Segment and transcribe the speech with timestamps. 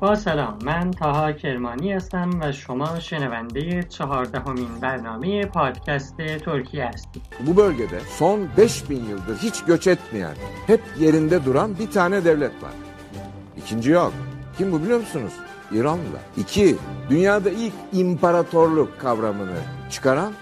[0.00, 7.22] با سلام من تاها کرمانی هستم و شما شنونده چهاردهمین برنامه پادکست ترکیه هستید.
[7.40, 10.34] Bu bölgede son 5000 yıldır hiç göç etmeyen,
[10.66, 12.72] hep yerinde duran bir tane devlet var.
[13.56, 14.12] İkinci yok.
[14.58, 15.32] Kim bu biliyor musunuz?
[15.72, 16.22] İranlılar.
[16.36, 16.76] İki,
[17.10, 19.58] dünyada ilk imparatorluk kavramını
[19.90, 20.32] çıkaran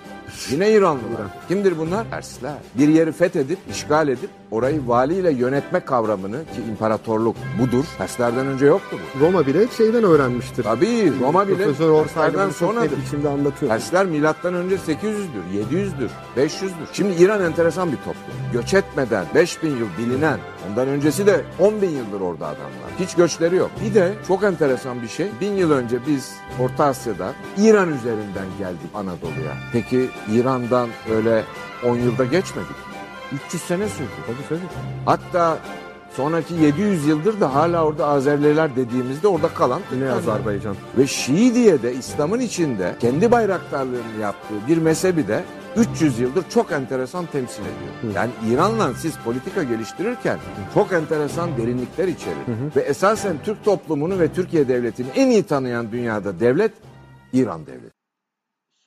[0.50, 1.26] yine İranlılar.
[1.48, 2.10] Kimdir bunlar?
[2.10, 2.54] Persler.
[2.74, 7.85] Bir yeri fethedip, işgal edip orayı valiyle yönetme kavramını ki imparatorluk budur.
[7.97, 9.25] Perslerden önce yoktu bu.
[9.25, 10.63] Roma bile şeyden öğrenmiştir.
[10.63, 12.09] Tabii Roma bile Profesör çok
[12.53, 12.91] sonradır.
[12.91, 13.71] net biçimde anlatıyor.
[13.71, 16.87] Persler milattan önce 800'dür, 700'dür, 500'dür.
[16.93, 18.13] Şimdi İran enteresan bir toplum.
[18.53, 22.89] Göç etmeden 5000 yıl bilinen, ondan öncesi de 10 bin yıldır orada adamlar.
[22.99, 23.71] Hiç göçleri yok.
[23.85, 25.27] Bir de çok enteresan bir şey.
[25.41, 29.53] Bin yıl önce biz Orta Asya'da İran üzerinden geldik Anadolu'ya.
[29.73, 31.43] Peki İran'dan öyle
[31.85, 32.88] 10 yılda geçmedik.
[33.47, 34.09] 300 sene sürdü.
[34.27, 34.59] Tabii tabii.
[35.05, 35.57] Hatta
[36.15, 40.75] sonraki 700 yıldır da hala orada Azerliler dediğimizde orada kalan Yine Azerbaycan.
[40.97, 45.43] ve Şii diye de İslam'ın içinde kendi bayraktarlığını yaptığı bir mezhebi de
[45.77, 48.13] 300 yıldır çok enteresan temsil ediyor.
[48.13, 48.17] Hı.
[48.17, 50.37] Yani İran'la siz politika geliştirirken
[50.73, 52.37] çok enteresan derinlikler içerir.
[52.75, 56.71] Ve esasen Türk toplumunu ve Türkiye devletini en iyi tanıyan dünyada devlet
[57.33, 57.98] İran devleti.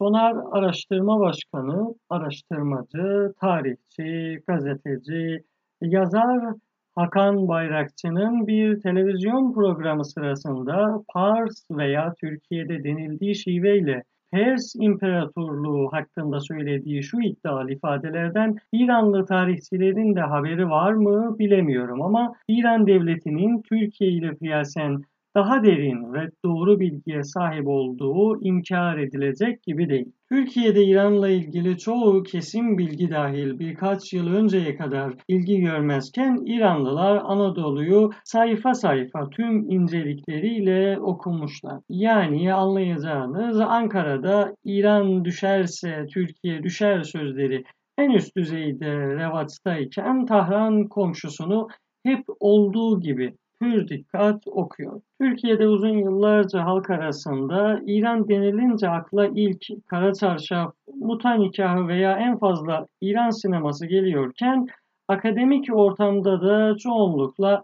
[0.03, 5.45] Sonar Araştırma Başkanı, araştırmacı, tarihçi, gazeteci,
[5.81, 6.55] yazar
[6.95, 17.03] Hakan Bayrakçı'nın bir televizyon programı sırasında Pars veya Türkiye'de denildiği şiveyle Pers İmparatorluğu hakkında söylediği
[17.03, 24.37] şu iddialı ifadelerden İranlı tarihçilerin de haberi var mı bilemiyorum ama İran devletinin Türkiye ile
[24.37, 25.03] kıyasen
[25.35, 30.13] daha derin ve doğru bilgiye sahip olduğu inkar edilecek gibi değil.
[30.29, 38.11] Türkiye'de İran'la ilgili çoğu kesin bilgi dahil birkaç yıl önceye kadar ilgi görmezken İranlılar Anadolu'yu
[38.25, 41.79] sayfa sayfa tüm incelikleriyle okumuşlar.
[41.89, 47.65] Yani anlayacağınız Ankara'da İran düşerse Türkiye düşer sözleri
[47.99, 51.69] en üst düzeyde revaçtayken Tahran komşusunu
[52.05, 55.01] hep olduğu gibi pür dikkat okuyor.
[55.21, 62.39] Türkiye'de uzun yıllarca halk arasında İran denilince akla ilk kara çarşaf, muta nikahı veya en
[62.39, 64.67] fazla İran sineması geliyorken
[65.09, 67.63] akademik ortamda da çoğunlukla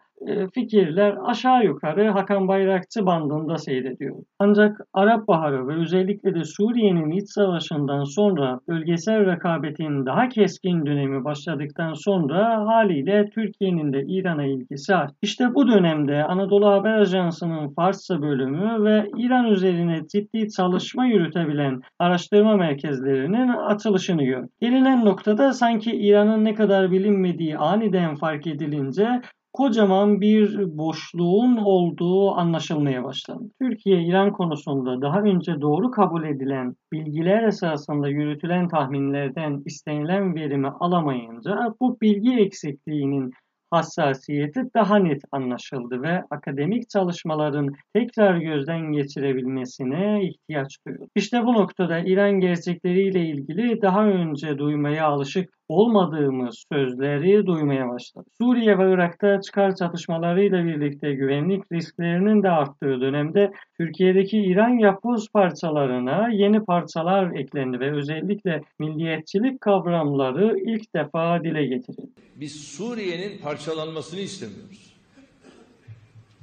[0.55, 4.17] fikirler aşağı yukarı Hakan Bayrakçı bandında seyrediyor.
[4.39, 11.25] Ancak Arap Baharı ve özellikle de Suriye'nin iç savaşından sonra bölgesel rekabetin daha keskin dönemi
[11.25, 15.15] başladıktan sonra haliyle Türkiye'nin de İran'a ilgisi arttı.
[15.23, 22.56] İşte bu dönemde Anadolu Haber Ajansı'nın Farsça bölümü ve İran üzerine ciddi çalışma yürütebilen araştırma
[22.56, 24.49] merkezlerinin açılışını gördü.
[24.61, 29.21] Gelinen noktada sanki İran'ın ne kadar bilinmediği aniden fark edilince
[29.53, 33.44] kocaman bir boşluğun olduğu anlaşılmaya başladı.
[33.60, 41.75] Türkiye İran konusunda daha önce doğru kabul edilen bilgiler esasında yürütülen tahminlerden istenilen verimi alamayınca
[41.81, 43.32] bu bilgi eksikliğinin
[43.71, 51.09] hassasiyeti daha net anlaşıldı ve akademik çalışmaların tekrar gözden geçirebilmesine ihtiyaç duyuldu.
[51.15, 58.33] İşte bu noktada İran gerçekleriyle ilgili daha önce duymaya alışık olmadığımız sözleri duymaya başladık.
[58.41, 66.29] Suriye ve Irak'ta çıkar çatışmalarıyla birlikte güvenlik risklerinin de arttığı dönemde Türkiye'deki İran yapboz parçalarına
[66.33, 72.11] yeni parçalar eklendi ve özellikle milliyetçilik kavramları ilk defa dile getirildi.
[72.37, 74.78] Biz Suriye'nin parçalanmasını istemiyoruz.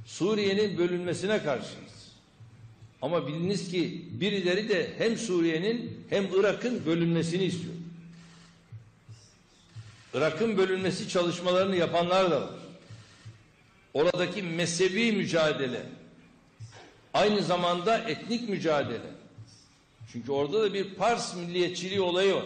[0.06, 2.12] Suriye'nin bölünmesine karşıyız.
[3.02, 7.74] Ama biliniz ki birileri de hem Suriye'nin hem Irak'ın bölünmesini istiyor.
[10.14, 12.50] Irak'ın bölünmesi çalışmalarını yapanlar da var.
[13.94, 15.82] Oradaki mezhebi mücadele,
[17.14, 19.12] aynı zamanda etnik mücadele.
[20.12, 22.46] Çünkü orada da bir Pars milliyetçiliği olayı var.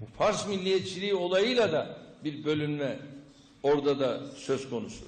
[0.00, 2.98] Bu Pars milliyetçiliği olayıyla da bir bölünme
[3.64, 5.04] orada da söz konusu.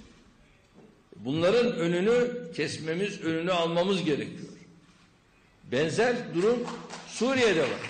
[1.17, 2.13] Bunların önünü
[2.57, 4.49] kesmemiz, önünü almamız gerekiyor.
[5.73, 6.59] Benzer durum
[7.07, 7.81] Suriye'de var.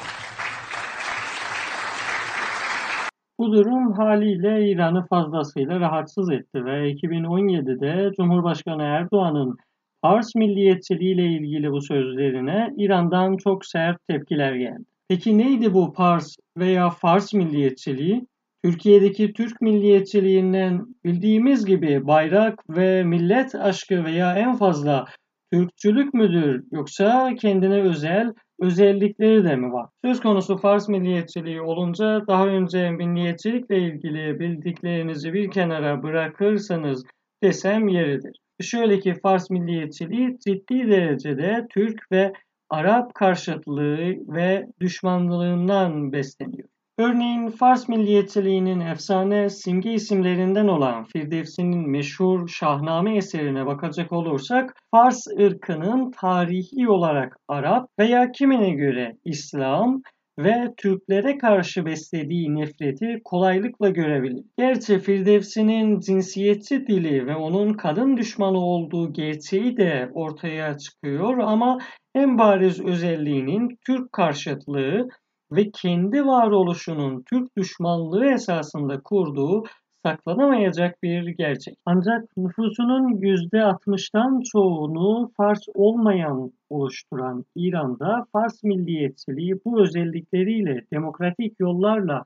[3.39, 9.57] Bu durum haliyle İran'ı fazlasıyla rahatsız etti ve 2017'de Cumhurbaşkanı Erdoğan'ın
[10.03, 14.85] Fars milliyetçiliği ile ilgili bu sözlerine İran'dan çok sert tepkiler geldi.
[15.09, 18.27] Peki neydi bu Pars veya Fars milliyetçiliği?
[18.65, 25.05] Türkiye'deki Türk milliyetçiliğinden bildiğimiz gibi bayrak ve millet aşkı veya en fazla
[25.53, 29.87] Türkçülük müdür yoksa kendine özel özellikleri de mi var?
[30.05, 37.05] Söz konusu Fars milliyetçiliği olunca daha önce milliyetçilikle ilgili bildiklerinizi bir kenara bırakırsanız
[37.43, 38.41] desem yeridir.
[38.61, 42.33] şöyle ki Fars milliyetçiliği ciddi derecede Türk ve
[42.71, 46.69] Arap karşıtlığı ve düşmanlığından besleniyor.
[46.99, 56.11] Örneğin Fars milliyetçiliğinin efsane simge isimlerinden olan Firdevsi'nin meşhur Şahname eserine bakacak olursak Fars ırkının
[56.11, 60.03] tarihi olarak Arap veya kimine göre İslam
[60.39, 64.45] ve Türklere karşı beslediği nefreti kolaylıkla görebilir.
[64.59, 71.79] Gerçi Firdevsi'nin cinsiyetçi dili ve onun kadın düşmanı olduğu gerçeği de ortaya çıkıyor ama
[72.15, 75.09] en bariz özelliğinin Türk karşıtlığı
[75.53, 79.65] ve kendi varoluşunun Türk düşmanlığı esasında kurduğu
[80.05, 81.79] saklanamayacak bir gerçek.
[81.87, 92.25] Ancak nüfusunun %60'dan çoğunu Fars olmayan oluşturan İran'da Fars milliyetçiliği bu özellikleriyle demokratik yollarla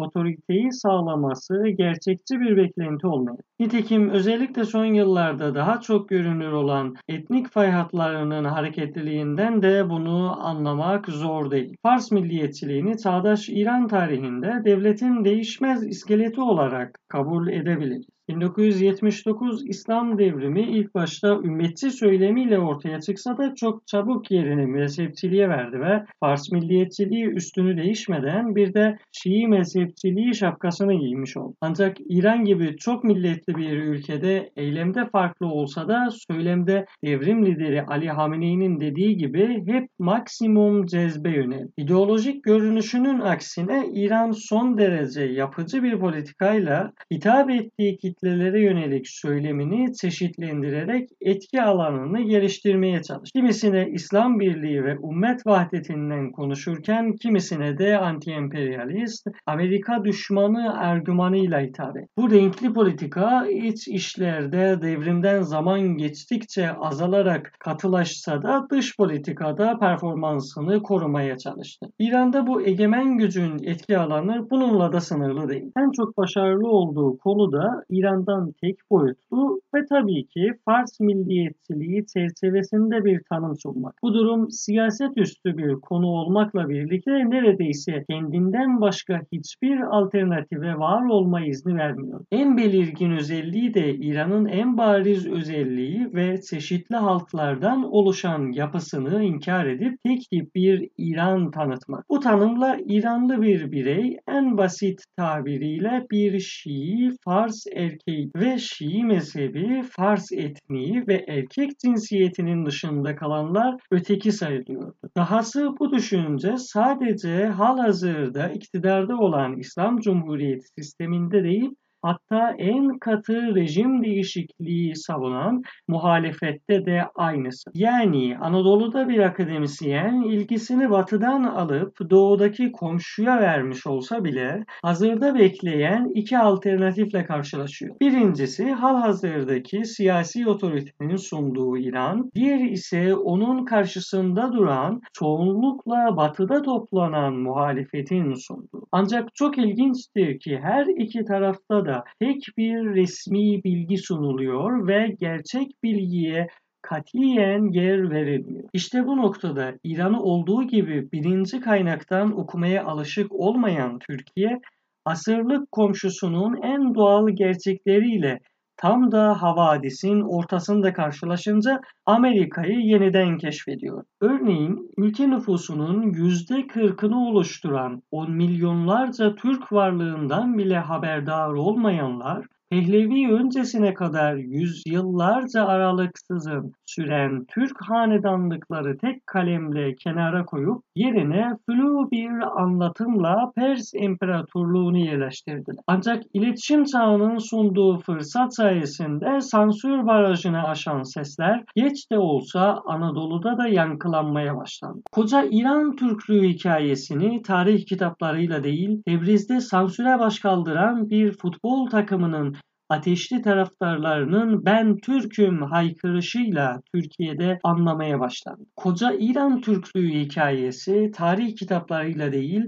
[0.00, 3.38] otoriteyi sağlaması gerçekçi bir beklenti olmalı.
[3.60, 11.08] Nitekim özellikle son yıllarda daha çok görünür olan etnik fay hatlarının hareketliliğinden de bunu anlamak
[11.08, 11.76] zor değil.
[11.82, 18.19] Fars milliyetçiliğini çağdaş İran tarihinde devletin değişmez iskeleti olarak kabul edebiliriz.
[18.36, 25.80] 1979 İslam devrimi ilk başta ümmetçi söylemiyle ortaya çıksa da çok çabuk yerini mezhepçiliğe verdi
[25.80, 31.54] ve Fars milliyetçiliği üstünü değişmeden bir de Şii mezhepçiliği şapkasını giymiş oldu.
[31.60, 38.08] Ancak İran gibi çok milletli bir ülkede eylemde farklı olsa da söylemde devrim lideri Ali
[38.08, 41.68] Hamene'nin dediği gibi hep maksimum cezbe yönel.
[41.76, 51.08] İdeolojik görünüşünün aksine İran son derece yapıcı bir politikayla hitap ettiği kitlelere yönelik söylemini çeşitlendirerek
[51.20, 53.32] etki alanını geliştirmeye çalıştı.
[53.38, 62.08] Kimisine İslam Birliği ve ümmet vahdetinden konuşurken kimisine de anti-emperyalist, Amerika düşmanı argümanıyla hitap etti.
[62.16, 71.38] Bu renkli politika iç işlerde devrimden zaman geçtikçe azalarak katılaşsa da dış politikada performansını korumaya
[71.38, 71.86] çalıştı.
[71.98, 75.72] İran'da bu egemen gücün etki alanı bununla da sınırlı değil.
[75.78, 83.04] En çok başarılı olduğu konu da İran'dan tek boyutlu ve tabii ki Fars milliyetçiliği çerçevesinde
[83.04, 83.94] bir tanım sunmak.
[84.02, 91.40] Bu durum siyaset üstü bir konu olmakla birlikte neredeyse kendinden başka hiçbir alternatife var olma
[91.40, 92.24] izni vermiyor.
[92.30, 99.98] En belirgin özelliği de İran'ın en bariz özelliği ve çeşitli halklardan oluşan yapısını inkar edip
[100.04, 102.04] tek tip bir İran tanıtmak.
[102.10, 109.82] Bu tanımla İranlı bir birey en basit tabiriyle bir Şii Fars erkeği ve Şii mezhebi
[109.82, 114.94] Fars etniği ve erkek cinsiyetinin dışında kalanlar öteki sayılıyordu.
[115.16, 121.70] Dahası bu düşünce sadece halihazırda iktidarda olan İslam Cumhuriyeti sisteminde değil
[122.02, 127.70] Hatta en katı rejim değişikliği savunan muhalefette de aynısı.
[127.74, 136.38] Yani Anadolu'da bir akademisyen ilgisini batıdan alıp doğudaki komşuya vermiş olsa bile hazırda bekleyen iki
[136.38, 137.96] alternatifle karşılaşıyor.
[138.00, 148.34] Birincisi halhazırdaki siyasi otoritenin sunduğu İran, diğeri ise onun karşısında duran çoğunlukla batıda toplanan muhalefetin
[148.34, 148.86] sunduğu.
[148.92, 151.89] Ancak çok ilginçtir ki her iki tarafta da
[152.20, 156.48] tek bir resmi bilgi sunuluyor ve gerçek bilgiye
[156.82, 158.68] katiyen yer verilmiyor.
[158.72, 164.60] İşte bu noktada İran'ı olduğu gibi birinci kaynaktan okumaya alışık olmayan Türkiye,
[165.04, 168.40] asırlık komşusunun en doğal gerçekleriyle
[168.80, 174.04] tam da havadisin ortasında karşılaşınca Amerika'yı yeniden keşfediyor.
[174.20, 184.34] Örneğin ülke nüfusunun %40'ını oluşturan on milyonlarca Türk varlığından bile haberdar olmayanlar Pehlevi öncesine kadar
[184.34, 194.98] yüzyıllarca aralıksızın süren Türk hanedanlıkları tek kalemle kenara koyup yerine flu bir anlatımla Pers İmparatorluğunu
[194.98, 195.76] yerleştirdiler.
[195.86, 203.68] Ancak iletişim çağının sunduğu fırsat sayesinde sansür barajını aşan sesler geç de olsa Anadolu'da da
[203.68, 205.00] yankılanmaya başlandı.
[205.12, 212.59] Koca İran Türklüğü hikayesini tarih kitaplarıyla değil Tebriz'de sansüre baş kaldıran bir futbol takımının
[212.90, 218.62] ateşli taraftarlarının ben Türk'üm haykırışıyla Türkiye'de anlamaya başlandı.
[218.76, 222.64] Koca İran Türklüğü hikayesi tarih kitaplarıyla değil,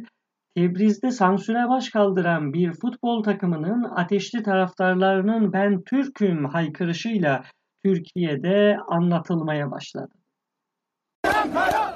[0.57, 7.43] Tebriz'de sansüre baş kaldıran bir futbol takımının ateşli taraftarlarının ben Türk'üm haykırışıyla
[7.85, 10.13] Türkiye'de anlatılmaya başladı.
[11.25, 11.92] Ankara,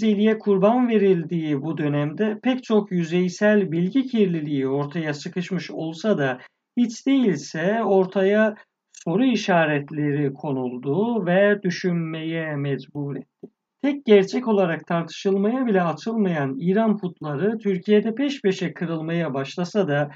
[0.00, 6.38] Niceliğe kurban verildiği bu dönemde pek çok yüzeysel bilgi kirliliği ortaya sıkışmış olsa da
[6.76, 8.54] hiç değilse ortaya
[8.92, 13.48] soru işaretleri konuldu ve düşünmeye mecbur etti.
[13.82, 20.10] Tek gerçek olarak tartışılmaya bile açılmayan İran putları Türkiye'de peş peşe kırılmaya başlasa da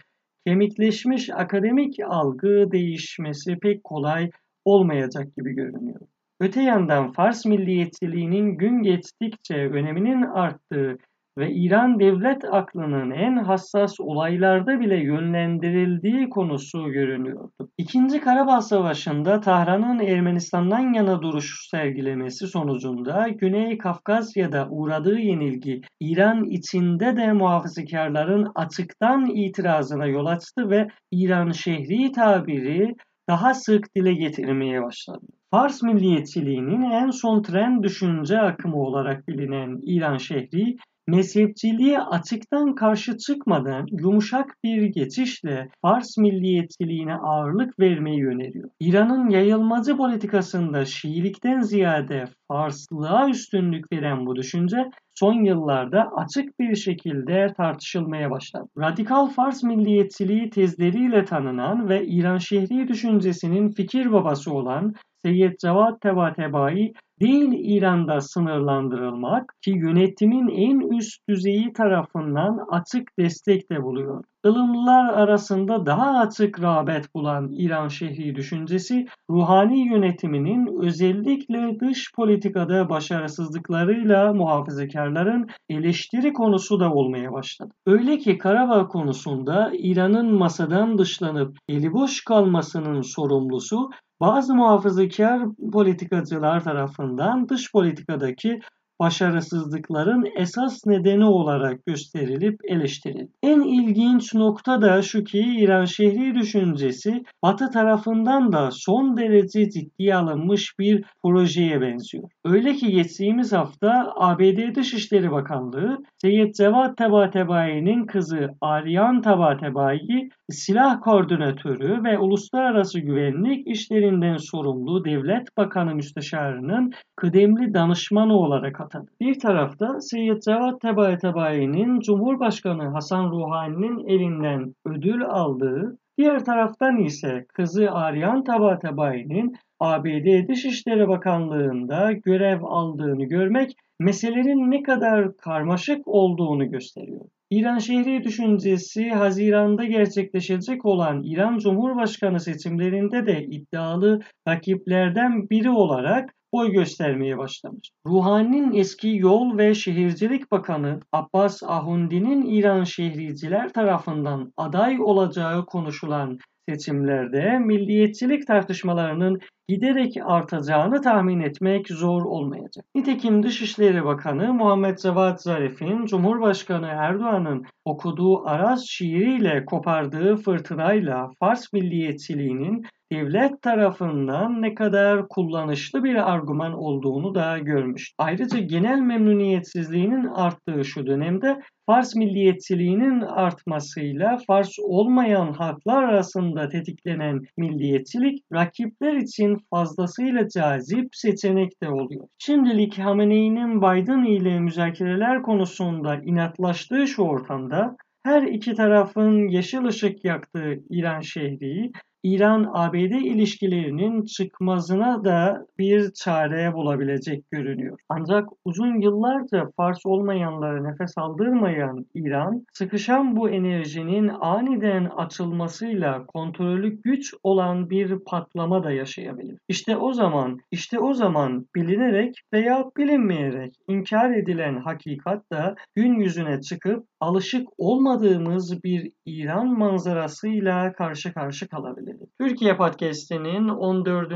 [0.46, 4.30] kemikleşmiş akademik algı değişmesi pek kolay
[4.64, 6.00] olmayacak gibi görünüyor.
[6.44, 10.98] Öte yandan Fars milliyetçiliğinin gün geçtikçe öneminin arttığı
[11.38, 17.70] ve İran devlet aklının en hassas olaylarda bile yönlendirildiği konusu görünüyordu.
[17.78, 27.16] İkinci Karabağ Savaşı'nda Tahran'ın Ermenistan'dan yana duruş sergilemesi sonucunda Güney Kafkasya'da uğradığı yenilgi İran içinde
[27.16, 32.94] de muhafazıkarların açıktan itirazına yol açtı ve İran şehri tabiri
[33.28, 35.26] daha sık dile getirilmeye başladı.
[35.54, 43.87] Fars milliyetçiliğinin en son tren düşünce akımı olarak bilinen İran şehri mezhepçiliğe açıktan karşı çıkmadan
[43.90, 48.70] yumuşak bir geçişle Fars milliyetçiliğine ağırlık vermeyi öneriyor.
[48.80, 57.52] İran'ın yayılmacı politikasında Şiilikten ziyade Farslığa üstünlük veren bu düşünce son yıllarda açık bir şekilde
[57.56, 58.68] tartışılmaya başladı.
[58.78, 64.94] Radikal Fars milliyetçiliği tezleriyle tanınan ve İran şehri düşüncesinin fikir babası olan
[65.25, 73.83] Seyyed Cevat Tebatebai değil İran'da sınırlandırılmak ki yönetimin en üst düzeyi tarafından açık destek de
[73.83, 74.25] buluyor.
[74.44, 84.33] Ilımlılar arasında daha açık rağbet bulan İran şehri düşüncesi ruhani yönetiminin özellikle dış politikada başarısızlıklarıyla
[84.33, 87.75] muhafazakarların eleştiri konusu da olmaya başladı.
[87.87, 93.90] Öyle ki Karabağ konusunda İran'ın masadan dışlanıp eli boş kalmasının sorumlusu
[94.26, 98.61] bazı muhafazakar politikacılar tarafından dış politikadaki
[99.00, 103.32] başarısızlıkların esas nedeni olarak gösterilip eleştirildi.
[103.42, 110.16] En ilginç nokta da şu ki İran şehri düşüncesi Batı tarafından da son derece ciddiye
[110.16, 112.28] alınmış bir projeye benziyor.
[112.44, 122.04] Öyle ki geçtiğimiz hafta ABD Dışişleri Bakanlığı Seyyed Cevat Tabatabayi'nin kızı Aryan Tabatabayi silah koordinatörü
[122.04, 129.10] ve uluslararası güvenlik işlerinden sorumlu devlet bakanı müsteşarının kıdemli danışmanı olarak atadı.
[129.20, 137.90] Bir tarafta Seyyed Cevat Tabatabayi'nin Cumhurbaşkanı Hasan Ruhani'nin elinden ödül aldığı, diğer taraftan ise kızı
[137.90, 147.24] Aryan Tabatabayi'nin ABD Dışişleri Bakanlığı'nda görev aldığını görmek meselelerin ne kadar karmaşık olduğunu gösteriyor.
[147.50, 156.73] İran şehri düşüncesi Haziran'da gerçekleşecek olan İran Cumhurbaşkanı seçimlerinde de iddialı rakiplerden biri olarak boy
[156.73, 157.90] göstermeye başlamış.
[158.06, 167.58] Ruhani'nin eski Yol ve Şehircilik Bakanı Abbas Ahundi'nin İran şehriciler tarafından aday olacağı konuşulan seçimlerde
[167.58, 172.85] milliyetçilik tartışmalarının giderek artacağını tahmin etmek zor olmayacak.
[172.94, 182.87] Nitekim Dışişleri Bakanı Muhammed Cevat Zarif'in Cumhurbaşkanı Erdoğan'ın okuduğu Araz şiiriyle kopardığı fırtınayla Fars milliyetçiliğinin
[183.12, 188.12] devlet tarafından ne kadar kullanışlı bir argüman olduğunu da görmüş.
[188.18, 198.42] Ayrıca genel memnuniyetsizliğinin arttığı şu dönemde Fars milliyetçiliğinin artmasıyla Fars olmayan halklar arasında tetiklenen milliyetçilik
[198.52, 202.28] rakipler için fazlasıyla cazip seçenek de oluyor.
[202.38, 210.75] Şimdilik Hamene'nin Biden ile müzakereler konusunda inatlaştığı şu ortamda her iki tarafın yeşil ışık yaktığı
[210.90, 211.92] İran şehri
[212.25, 217.99] İran-ABD ilişkilerinin çıkmazına da bir çare bulabilecek görünüyor.
[218.09, 227.35] Ancak uzun yıllarca Fars olmayanlara nefes aldırmayan İran, sıkışan bu enerjinin aniden açılmasıyla kontrolü güç
[227.43, 229.59] olan bir patlama da yaşayabilir.
[229.69, 236.61] İşte o zaman, işte o zaman bilinerek veya bilinmeyerek inkar edilen hakikat da gün yüzüne
[236.61, 242.16] çıkıp alışık olmadığımız bir İran manzarasıyla karşı karşı kalabilir.
[242.40, 244.31] Türkiye Podcast'inin 14.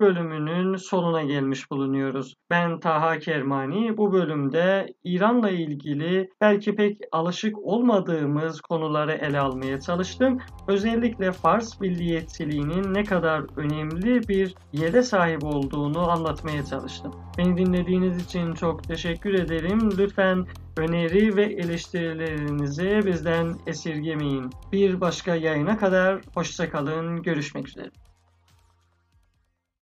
[0.00, 2.34] bölümünün sonuna gelmiş bulunuyoruz.
[2.50, 3.96] Ben Taha Kermani.
[3.96, 10.38] Bu bölümde İran'la ilgili belki pek alışık olmadığımız konuları ele almaya çalıştım.
[10.68, 17.12] Özellikle Fars milliyetçiliğinin ne kadar önemli bir yere sahip olduğunu anlatmaya çalıştım.
[17.38, 19.90] Beni dinlediğiniz için çok teşekkür ederim.
[19.98, 20.46] Lütfen
[20.78, 24.50] öneri ve eleştirilerinizi bizden esirgemeyin.
[24.72, 27.22] Bir başka yayına kadar hoşçakalın.
[27.22, 27.90] Görüşmek üzere.